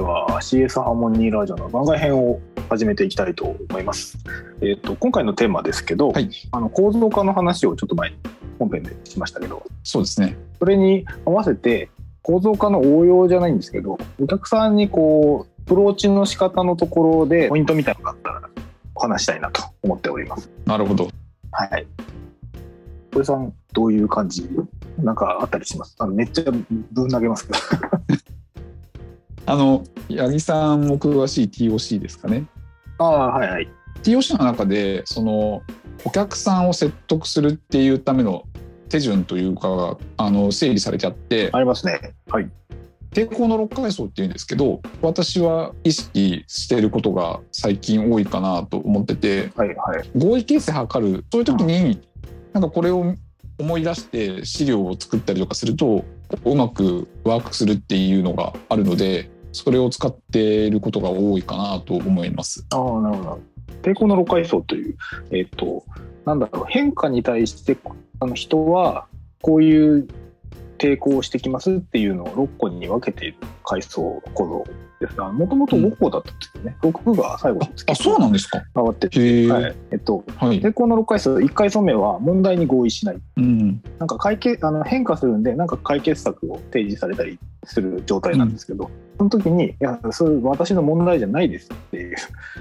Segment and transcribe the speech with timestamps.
[0.00, 4.16] では CS ハーモニーラジオの番外編を始めていきたいと思います。
[4.62, 8.16] えっ、と今回のテーマですけど、はいあの構造化の話をちょっと前に
[8.58, 10.38] 本編でしましたけど、そうですね。
[10.58, 11.90] それに合わせて
[12.22, 18.50] 構造化の応用じゃないんですけど、お客さんにこうアプローチの仕方のところでポイントみたいなのがあったら
[18.94, 20.48] お話したいなと思っております。
[20.64, 21.10] なるほど。
[21.52, 21.86] はい。
[23.12, 24.48] 小江さんどういう感じ？
[24.96, 25.94] なんかあったりします？
[25.98, 26.50] あのめっちゃ
[26.90, 27.58] ぶん投げますけど。
[29.50, 32.46] あの、八木さんも詳しい TOC ですかね。
[32.98, 33.68] ああはいはい。
[34.04, 35.62] TOC の中で、その、
[36.04, 38.44] お客さんを説得するっていうための
[38.88, 42.14] 手順というかが、あの、整理されちゃって、ありますね。
[42.28, 42.48] はい。
[43.10, 50.08] 抵抗の6階層っていうんですけど、私は意識していることが最近多いかなと思ってて、はいはい。
[50.16, 52.00] 合意形成図る、そういう時に、
[52.52, 53.16] なんかこれを
[53.58, 56.04] 思い出して資料を作ったりとかすると、
[56.44, 62.66] うまくワークするっていうのがあるので、それを使っていることが多いかなと思います。
[62.70, 63.40] ああ、なるほど。
[63.82, 64.96] 抵抗の6階層という、
[65.30, 65.84] えっ、と、
[66.24, 67.76] なんだろう、変化に対して
[68.20, 69.06] あの人は
[69.42, 70.08] こういう
[70.78, 74.64] 抵抗をしてきますっていうのを6個に分けている階層構造
[75.00, 76.76] ですが、もともと5個だったんですよね。
[76.82, 78.62] 6が最後にあ、そうなんですか。
[78.74, 79.48] 上がってて。
[79.48, 79.72] ははい。
[79.72, 79.74] い。
[79.92, 83.18] えっと、抵抗の6階層、1階層目は問題に合意しない。
[83.36, 83.82] うん。
[83.98, 92.16] なんか解決あの変化するんで、なんか解決策を提示されたりする状態なんですけど、その時に、いや、それ私の問題じゃないですっていう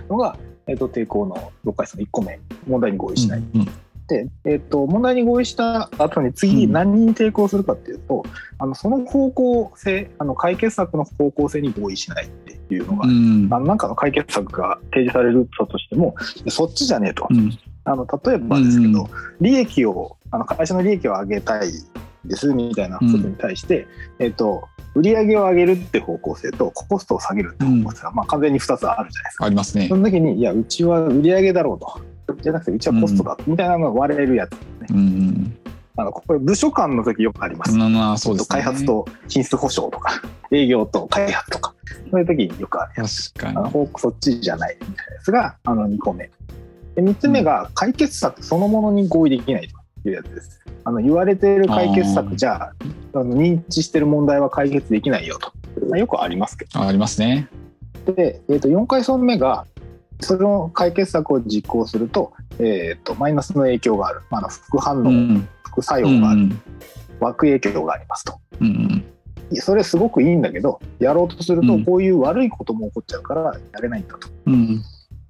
[0.10, 3.40] のが、 えっと、抵抗の6回層の1個目、問題に合意しない。
[3.40, 3.68] うん
[4.10, 8.24] で、えっと、問題に合意した後に次うん何に抵抗するかっていうと、
[8.58, 13.48] あのその方向性、あの解決策の方向性に合意しないっていうのが、うん。
[13.52, 16.16] あのなんかの解決策が提示されるとしても、
[16.48, 17.28] そっちじゃねえと。
[17.30, 17.52] うん。
[17.86, 19.08] あの例えばですけど、うん
[19.42, 21.72] 利益をあの会社の利益を上げたい
[22.26, 23.88] ですみたいなことに対して、
[24.20, 29.46] えっと売上を上げるって方向性とコストを下げるって方向性が、まあ、完全に2つあるじゃないですか。
[29.46, 29.96] ありますねそ。
[29.96, 32.02] の時にいやうちは売上だろうと
[32.42, 34.60] じゃなくてうちはコストだ、みたいなのが割れるやつね。
[34.90, 35.58] うん。
[35.98, 37.76] あのこれ部署間の時よくあります。
[37.76, 38.48] まあ、そうですね。
[38.50, 38.86] 開発。
[38.86, 41.74] と品質保証とか 営業と開発とか
[42.10, 43.34] そういう時によくあるやつ。
[43.34, 43.58] 確かに。
[43.58, 46.30] あのそっちじゃないみたいなやつがあの2個目
[46.96, 49.68] で3つ目が解決策そのものに合意できない
[50.04, 52.72] というやつですあの言われている解決策じゃ
[53.14, 55.52] あの認知している問題は解決できないよと、
[55.88, 57.48] まあ、よくありますけあありますね。
[58.06, 59.66] どで、えー、と4回層目が
[60.22, 65.48] その解決策を実行すると,、えー、とマイナスの影響がある、まあ、副反応、うん。
[65.64, 66.16] 副作うん。
[66.16, 66.62] 用がある、うん。
[67.22, 69.04] 悪影響がありますとうん。
[69.56, 74.82] それすごくいいんだけどやろうとするとうんこういう悪いことも起こっちゃうからやれないんだとうん。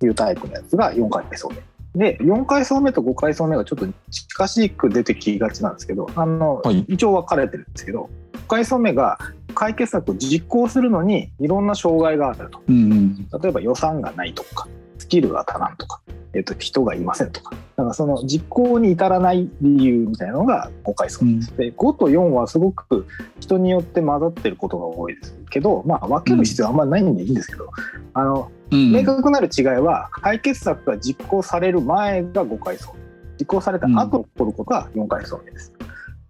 [0.01, 1.55] いうタイプのやつが4回層目。
[1.99, 9.19] で、4回層目と5回層目がちょっと近しく出てきがちなんですけど、あの、はい一応分かれてるんですけど、5回層目が
[9.53, 12.61] 解決策を実行するのにいろんな障害があると。
[12.69, 13.15] うん。
[13.17, 15.99] 例えば予算がないとか、スキルが足らんとか、
[16.33, 17.51] えっと、人がいませんとか。
[17.75, 21.57] だからその実行に至らない理由みたいなのが5回層目です。
[21.57, 23.07] で、5と4はすごく
[23.41, 27.69] 人によって混ざってることが多いですけど、まあ分ける必要はあんまりないんでいいんですけど、
[28.13, 28.58] あの、うん。
[28.71, 32.95] 明確なる違いは解決策が実行される前が5回層。
[33.39, 35.73] 実行された後起こることが4回層目です。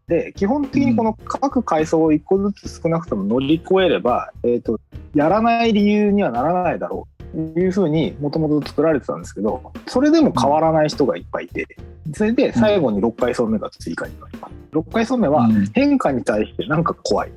[0.07, 4.79] で基本的にこの各階層を1個ずつ少なくとも乗り越えれば、えー、と
[5.13, 11.67] やらない理由にはならないだろうというふうにもともと作られてたんですけどそれでも変わらない人がいっぱいいて
[12.15, 14.53] それで最後に6回層目が追加になります。
[14.71, 15.65] 6回層目はうん。
[15.73, 17.31] 変化に対してなんか怖い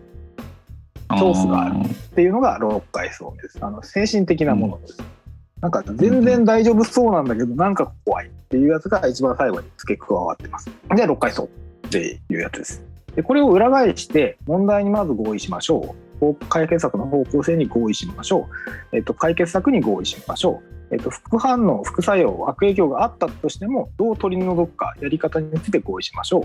[1.12, 3.58] 恐怖があるっていうのが6回層目です。
[3.60, 4.98] あの精神的なものです。
[5.60, 10.68] なんか全然大丈夫そうなんだけど、なんか怖いっていうやつが一番最後に付け加わってます。
[10.94, 12.82] で、6回層っていうやつです。
[13.14, 16.34] で、これを裏返して、問題にまず合意しましょう。
[16.48, 18.48] 解決策の方向性に合意しましょ
[18.92, 18.96] う。
[18.96, 20.81] えっと、解決策に合意しましょう。
[20.92, 26.42] えっと、副反応、副作用、悪影響があったとしても、どう取り除くか、やり方について合意しましょう。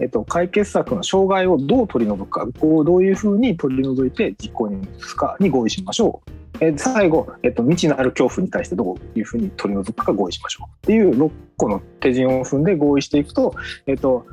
[0.00, 6.30] えっと、解決策の障害をどう取り除くか、こうどういうふうに取り除いて実行に移すかに合意しましょう。
[6.60, 13.54] えー最後、えっと、未知なる恐怖に対してどういうふうに取り除くか合意しましょうっていう6個の手順を踏んで合意していくと、
[13.86, 14.26] えっと、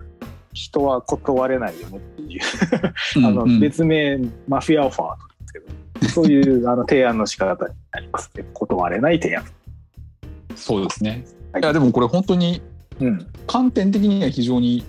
[0.54, 2.42] 人は断れないよねっていう、
[3.26, 8.46] あのうん別名マフィアオファーなんですけど、そういうあの提案の仕方になりますね。
[8.54, 9.44] 断れない提案。
[10.62, 11.26] そうですね。
[11.52, 11.62] はい。
[11.62, 12.62] いや、でもこれ本当に
[13.00, 13.28] うん。
[13.48, 14.84] 観点的には非常に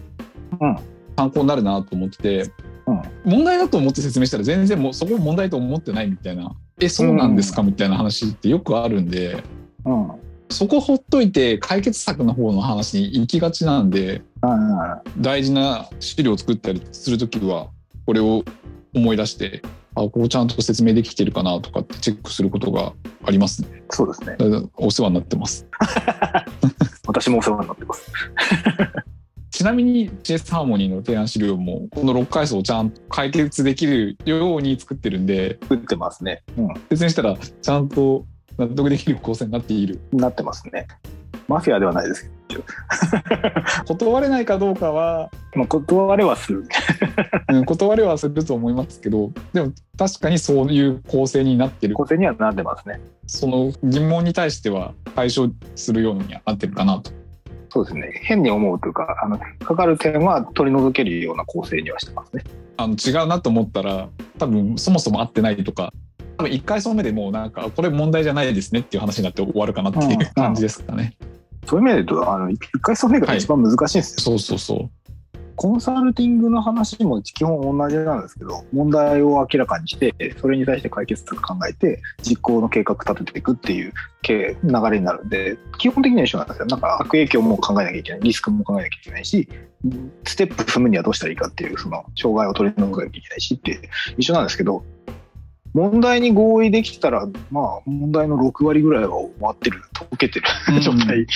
[0.61, 0.77] うん。
[1.17, 2.51] 参考になるなと思ってて、
[2.87, 3.03] うん。
[3.25, 6.55] 問題だと思って説明したら全然もうそこ問題と思ってないみたいな。
[6.81, 7.63] えそうなんですか？
[7.63, 9.43] みたいな話ってよくあるんで
[9.85, 10.11] うん。
[10.51, 17.69] そこほっといて解決策の方の話に行きがちなんであ大事な資料を作ったりする時は
[18.05, 18.45] これを
[18.95, 19.63] 思い出して
[19.95, 22.93] あここちゃんと説明できてるかなとかってチェックすることが
[23.25, 23.83] ありますね。
[23.91, 24.37] そうですね。
[24.77, 25.67] お世話になってます。
[27.07, 28.11] 私もお世話になってます。
[29.51, 36.43] ちなみに JS ハーモニーの提案資料もこの6階層をちゃんと解決できるように作ってるんで作ってますね。
[36.57, 36.69] うん。
[36.89, 38.25] 説明したらちゃんと
[38.59, 40.87] 納得できる構成になっているなってますね。
[41.53, 42.65] マフィアではないですけど、
[43.87, 46.65] 断れないかどうかは、まあ、断れはする。
[47.53, 53.01] うん、断れはすると思いますけどでも確かにそういう構成になってる構成にはなってますね。
[53.27, 57.11] その疑問に対しては解消するようにはなってるかなと。
[57.69, 58.11] そうですね。
[58.23, 62.45] 変に思うというか、あの、かかる点は取り除けるような構成にはしてますね。
[62.77, 64.09] あの違うなと思ったら
[64.39, 65.93] 多分そもそも合ってないとか
[66.37, 71.15] 多分1回層目でもうなんかこれ問題じゃないですねっていう話になって終わるかなっていう感じですかね。
[71.67, 74.21] そういう意味で言うと、あの、一回それが一番難しいんですよ。
[74.21, 74.91] そうそうそう。
[75.55, 83.93] コンサルティングの話も基本同じなんですけど、問題を明らかにして、それに対して解決策考えて、実行の計画立てていくっていう
[84.23, 86.67] 系流れになるんで、基本的には一緒なんですよ。
[86.67, 89.49] なんか悪影響も考えなきゃいけない、リスクも考えなきゃいけないし、
[90.25, 94.85] ステップ踏むにはどうしたらいいかっていう、その障害を取り除かなきゃいけないしって一緒なんですけど、
[95.75, 100.47] 問題に合意できたら、まあ、問題の6割ぐらいは終わってる、解けてる
[100.83, 101.27] 状態っ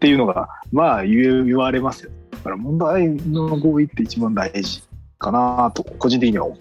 [0.00, 2.10] ていうのが、まあ言え言われますよ。
[2.32, 4.82] だから問題の合意って一番大事
[5.18, 6.58] かなと、個人的には思う。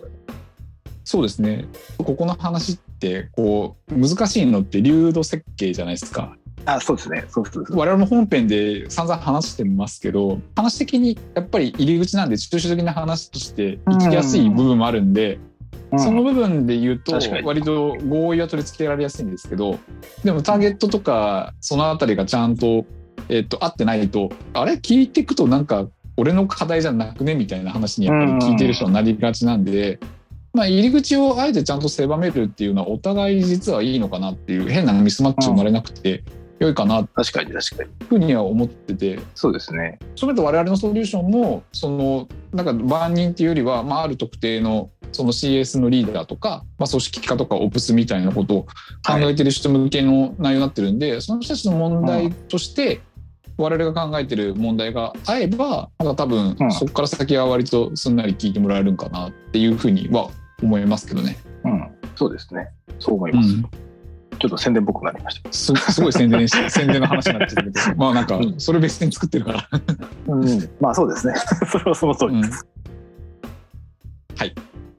[1.04, 1.66] そうですね。
[1.98, 6.36] ここの話ってこう難しいのって流度設計じゃないですか。
[6.66, 7.26] あ、そうですね。
[7.30, 7.66] そうそう。
[7.72, 15.55] 我々も本編で散々話してますけど話的にやっぱり入り口なんで抽象的な話として生きやすい部分もあるんで、うん
[15.98, 19.80] その部分で言うと割と合意は取り付けられやすいんですけど
[20.24, 22.86] でもターゲットとかそのあたりがちゃんと,、
[23.30, 24.74] えっと合ってないとあれ？
[24.74, 25.88] 聞いていくとなんか
[26.18, 27.36] 俺の課題じゃなくね？
[27.36, 30.00] みたいな話にやっぱり聞いてる人になりがちなんで。
[30.54, 36.24] まあ、入り口をあえてちゃんと狭めるっていうのはお互い実はいいのかなっていう変なミスマッチ生まれなくて
[36.60, 37.90] 良いかな確かに確かに。
[37.90, 40.00] いうふうには思っててそうですね。
[40.16, 48.64] それと我々のソリューションもそのなんか万人っていうよりは、まあ、ある特定のその CS のリーダーとか、まあ、組織化とかオプスみたいなことを
[49.06, 53.02] 考えてる人向けの内容になってるんで、その人たちの問題として
[53.58, 60.30] 我々が考えてる問題が合えばなんか多分うんそこから先は割とすんなり聞いてもらえるんかなっていうふうには
[60.62, 61.38] 思いますけどね。
[61.64, 61.92] うん。
[62.16, 62.68] そうですね。
[63.00, 63.50] そう思いうます。
[63.50, 63.70] ん、
[64.40, 65.52] ちょっと宣伝っぽくなりました。
[65.52, 69.68] すすごい宣伝し 宣伝の話になっちゃったけどまあなんかうんそれ別に作ってるから。
[70.28, 70.70] うん。
[70.80, 71.34] まあそうですね。
[71.72, 72.66] それはその通りです。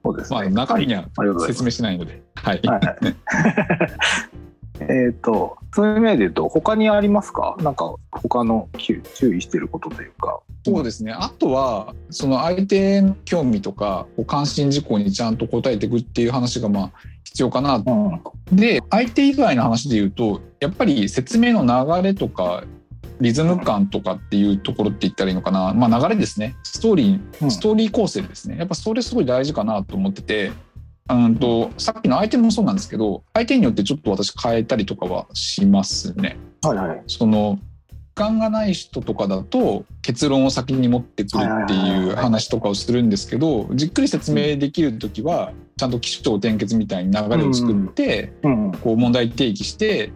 [0.07, 0.39] そうですね。
[0.39, 1.05] まあ中身には
[1.45, 2.21] 説明しないので。
[2.35, 3.15] はいはいはい。
[4.79, 7.57] えっと、そういう意味で言うと、他にありますか？
[7.61, 10.39] なんか、他の注注意してることというか。
[10.65, 11.11] そうですね。
[11.11, 16.91] あとは、その相手の興味とか、関心事項にちゃんと答えていくっていう話が、まあ、
[17.37, 17.75] 必要かな。
[17.75, 18.55] うん。
[18.55, 22.63] で、相手以外の話で言うと、やっぱり説明の流れとか、
[23.21, 25.71] リズム感とかっていうところって言ったらいいのかな。
[25.75, 26.55] まあ、流れですね。
[26.63, 28.57] ストーリー、うんストーリー構成ですね。
[28.57, 30.51] やっぱそれすごい大事かなと思ってて、
[31.11, 36.37] うんと、さっきの相手もそうなんですけど、相手によってちょっと私変えたりとかはしますね。
[36.63, 37.03] はいはい。
[37.05, 37.59] その
[38.17, 48.71] 時間がない人とかだと結論を先に持ってくるっていう話とかをするんですけどじっくり説明できる時はちゃんと起承転結みたいに流れを作ってうん。
[48.71, 50.11] こう問題提起して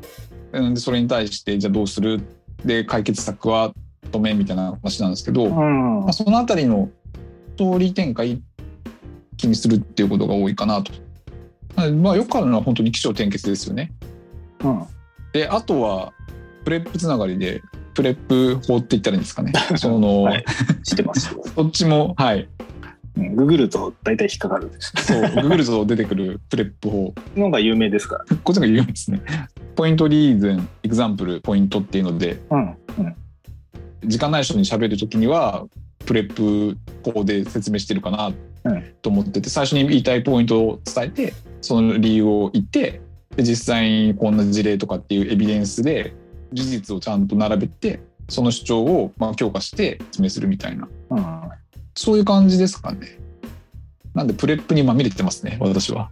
[0.77, 2.23] それに対してじゃあどうする？
[2.65, 3.71] で解決策は？
[4.11, 4.33] 止め？
[4.33, 6.13] みたいな話なんですけど、うんまあ、。
[6.13, 6.89] そのあたりの
[7.51, 8.41] ストーリー展開
[9.37, 10.91] 気にするっていうことが多いかなと。
[11.75, 13.91] まあ、よくあるのは本当に起承転結ですよね。
[14.63, 14.83] うん。
[15.33, 16.13] であとは
[16.65, 17.61] PREP つながりで
[17.93, 20.45] PREP 法って言ったらいいんですかね その、はい
[20.83, 21.35] 知ってます。
[21.55, 22.47] そっちもはい
[23.17, 24.93] うんググると大体引っかかるんです。
[24.97, 28.37] そうググると出てくる PREP 法のが有名ですから。
[28.37, 29.21] こっちが言うんですね
[29.75, 32.59] point reason example point っていうのでうん。
[32.59, 33.15] うん。
[34.05, 35.65] 時間ない人に喋るときには
[36.05, 36.77] PREP
[37.11, 38.31] 法で説明してるかな
[39.01, 43.01] と思ってて、最初に言いたいポイントを伝えてその理由を言って
[43.35, 46.13] で実際にこんな事例とかっていうエビデンスで
[46.51, 51.41] 事実をちゃんと並べてその主張をまあ強化して説明するみたいなうん。
[51.95, 53.19] そういう感じですかね。
[54.13, 56.09] なんで PREP にまみれてますね私は、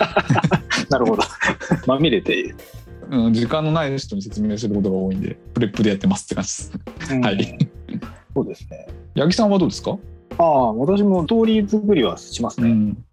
[0.90, 1.22] なるほど。
[1.86, 2.54] まみれて。
[3.10, 3.34] うん。
[3.34, 7.14] 時間のない人に説明することが多いんでプレップでやってますって感じです。
[7.14, 7.58] うんはい。
[8.34, 8.86] そうですね。
[9.16, 9.96] 八木さんはどうですか、
[10.38, 12.68] ああ、私もストーリー作りはしますね。
[12.68, 13.04] ん、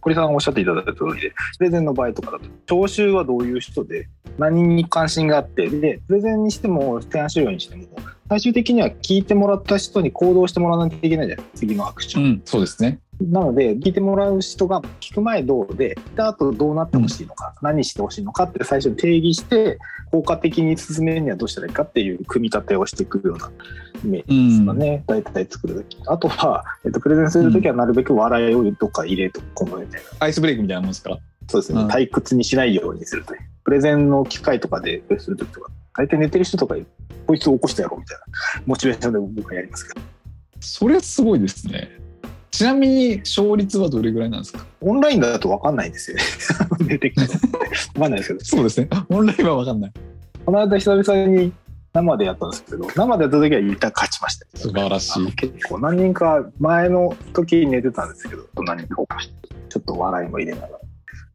[0.00, 7.84] 堀さんがおっしゃっていただいた通りで、プレゼンの場合とかだと、聴衆はどういう人で、何に関心があって、で、プレゼンにしても、提案資料にしても、
[8.28, 12.24] 最終的には聞いてもらった人に行動してもらわないといけないじゃない次のアクション。
[12.24, 13.00] うん、そうですね。
[13.20, 19.78] なので、聞いてもらう人が聞く前どうで、聞いた後どうなってほしいのか、何してほしいのかって最初に定義して、
[20.12, 23.50] 効果的に進めるにはどうしたらいいかっていう組み立てをしていくような
[24.04, 25.04] イメージですかね。
[25.06, 25.98] 大体作るとき。
[26.06, 30.08] あとは、えっと、プレゼンするときはなるべく笑いをどっか入れとこうみたいな。
[30.20, 31.18] アイスブレイクみたいなもんですか？
[31.48, 31.80] そうですね。
[31.82, 33.40] うん退屈にしないようにするという。
[33.64, 36.76] プレゼンの機会とかで、するときとか、大体寝てる人とか、
[37.26, 40.00] こいつを起こしてやろうみたいな、モチベーションで僕はやりますけど。
[40.60, 41.90] それすごいですね。
[42.50, 44.64] ちなみに勝率はどれぐらいなんですか？
[44.80, 46.22] オンラインだと分かんないんですよね。
[46.88, 47.28] 出てきたの。
[47.28, 48.44] 分かんないですけど。
[48.44, 48.88] そうですね。
[49.10, 49.92] オンラインは分かんない。
[50.44, 51.52] この間久々に
[51.92, 54.50] 生でやったんですけど、生でやった時は一旦勝ちましたよ。
[54.54, 55.32] 素晴らしい。
[55.34, 60.78] 結構何人か前の時に寝てたんですけど、何人か起こして、ちょっと笑いも入れながら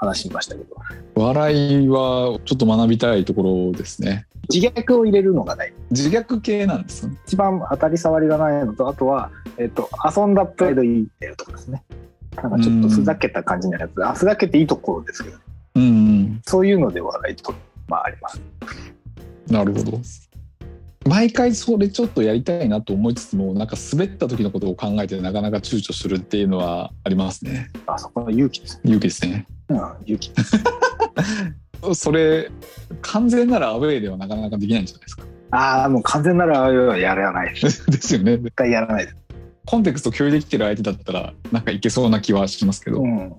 [0.05, 0.75] 話しましたけど、
[1.15, 4.27] 笑いはちょっと学びたいところですね。
[4.51, 6.05] 自虐を入れるのが大事。
[6.09, 7.17] 自虐系なんですね。
[7.25, 11.83] 一番当たり障りがないのと、あとは、えっと、遊んだプライドいいっていうところですね。
[12.35, 15.37] なんかちょっとふざけた感じのやつで、あふざけていいところですけど、
[15.75, 17.53] うん、そういうので笑いと、
[17.87, 18.41] まああります。
[19.47, 19.99] なるほど。
[21.05, 28.81] 毎回それちょっとやりたいなと思いつつもなんか滑った時のことを考えてなかなか躊躇するっていうのはありますねあそこの勇気ですね。
[28.85, 30.31] 勇気ですねうん、勇気。
[31.93, 32.49] それ
[33.01, 37.85] 完全ならアウェーではなかなかできないんじゃないですかああ、もう完全ならやらないです。
[37.91, 39.17] ですよね絶対やらないです。
[39.65, 43.33] コンテクスト共有できてる相手だったらなんかいけそうな気はしますけどわ、うん。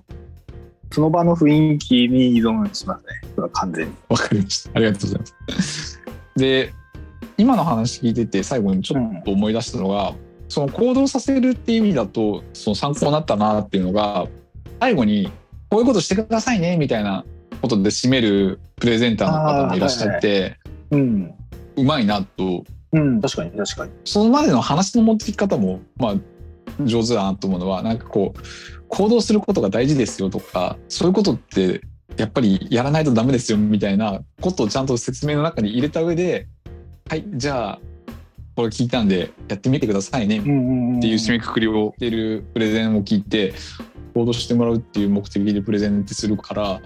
[0.91, 3.29] その場の雰囲気に依存しますね。
[3.35, 3.93] それは完全に。
[4.15, 6.01] かりましたありがとうございます
[6.35, 6.73] で
[7.37, 10.13] 今の話聞いてて最後にちょっと思い出したのが、
[10.47, 14.27] その行動させるっていう意味だとその参考になったなっていうのが
[14.79, 15.31] 最後に
[15.69, 17.25] こういうことしてくださいねみたいな
[17.61, 20.57] ことで締めるプレゼンターの方もいらっしゃって、
[20.91, 21.33] うん。
[21.77, 22.63] うまいなと
[22.95, 23.91] うん、確かに確かに。
[24.05, 26.15] そのまでの話の持ってき方もまあ
[26.83, 28.39] 上手だなと思うのはなんかこう
[28.87, 31.81] 行動することが大事ですよとかそういうことって
[32.17, 36.47] やっぱりやらないとダメですよみたいなことをちゃんと説明の中に入れた上で
[37.07, 37.79] はいじゃあ
[38.55, 40.39] これ聞いたんでやってみてくださいね。
[40.39, 40.53] っていう
[41.15, 43.53] 締めくくりをしてるプレゼンを聞いて
[44.15, 46.81] 行動してもらうっていう目的でプレゼンってするから、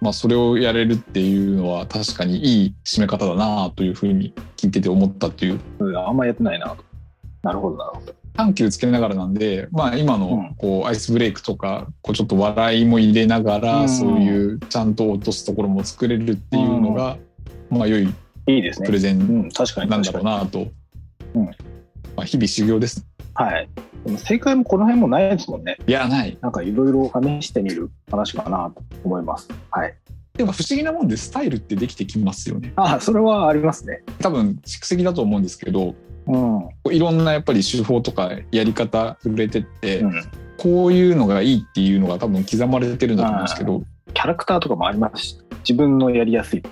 [0.00, 6.82] まあ、それをやれるっていうのは確かにいい締め方だなというふうに聞いてて思ったっていううんあんまやってないなと。
[7.42, 8.14] なるほど、なるほど。
[8.38, 17.18] 緩急つけながらなんで、まあ、今うんのこうアイスブレイクとかこうちょっと笑いも入れながら、うんそういうちゃんと落とすところも作れるっていうのが、
[17.68, 18.08] まあ良い
[18.46, 18.92] いいですねプ。
[18.92, 20.12] レゼうンん、確かになんだ。
[20.12, 20.68] ろうなと、
[21.34, 21.52] うんま
[22.18, 23.06] あ、日々修行です。
[23.34, 23.68] はい。
[24.04, 25.76] でも正解もこの辺もないですもんね。
[25.86, 29.48] いやないなんかいろいろ試してみる話かなと思います。
[29.70, 29.94] はい。
[30.34, 32.72] でも不思議なもんでスタイルってできてきますよね。
[32.76, 34.02] あ、それはありますね。
[34.20, 35.94] 多分蓄積だと思うんですけど
[36.26, 36.68] うん。
[36.94, 40.12] いろんなやっぱり手法とかやり方触れてって、うん。
[40.56, 43.82] こういうのがいいっていうのが多分刻まれてるんだと思うんですけど
[44.12, 46.62] キャラクターとかもありますし、自分のやりやすい。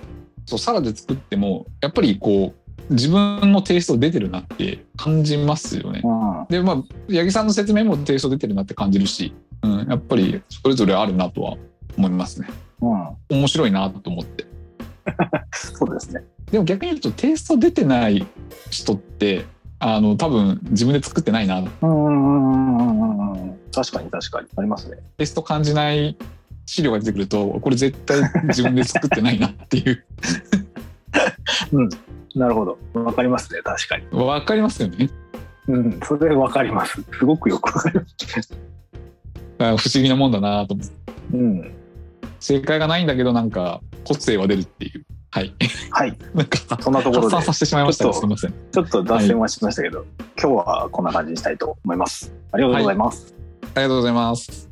[0.49, 6.01] そうサラで作ってもやっぱりこう自分のテイスト出てるなって感じますよね。
[6.03, 6.47] うん。
[6.49, 6.75] でまあ
[7.07, 11.57] 八木さんの説明もテイスト出てるなって感じるし、うん、やっぱりそれぞれあるなとは
[11.95, 12.47] 思いますね。
[12.81, 13.09] うん。
[13.29, 14.47] 面白いなと思って。
[15.53, 16.23] そうですね。
[16.51, 18.25] でも逆に言うとテイスト出てない
[18.71, 19.45] 人って
[19.77, 23.59] あの多分自分で作ってないなうんうんうんうんうんうん。
[23.71, 24.47] 確かに確かに。
[24.55, 24.97] ありますね。
[25.17, 26.17] テイスト感じない
[26.69, 30.05] 資料が出てくるとこれ絶対自分で作ってないなっていう
[32.35, 32.77] なるほど。
[32.93, 33.61] わかりますね。
[33.63, 34.05] 確かに。
[34.11, 35.09] わかりますよね。
[35.67, 35.99] うん。
[36.03, 37.03] それわかります。
[37.17, 38.53] すごくよくわかります。
[39.57, 40.93] あ不思議なもんだなと思って
[41.33, 41.71] うん。
[42.39, 45.53] 正解がないんだけどなんか個性は出るっていうはい
[45.89, 46.17] はい。
[46.33, 50.05] なんかそんなところで発散させてしまいましたちょっとねすみませんちょっと脱線はしましたけど、
[50.41, 52.31] 今日はこんな感じにしたいと思います。
[52.51, 53.39] ありがとうございます。
[53.61, 54.68] ありがとうございます